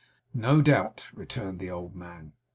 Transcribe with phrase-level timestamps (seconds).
[0.33, 2.33] 'No doubt,' returned the old man.